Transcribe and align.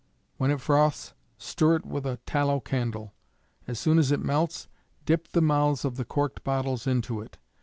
When 0.37 0.49
it 0.49 0.61
froths 0.61 1.13
stir 1.37 1.75
it 1.75 1.85
with 1.85 2.07
a 2.07 2.17
tallow 2.25 2.59
candle. 2.59 3.13
As 3.67 3.77
soon 3.79 3.99
as 3.99 4.11
it 4.11 4.19
melts, 4.19 4.67
dip 5.05 5.27
the 5.27 5.41
mouths 5.43 5.85
of 5.85 5.95
the 5.95 6.05
corked 6.05 6.43
bottles 6.43 6.87
into 6.87 7.21
it. 7.21 7.37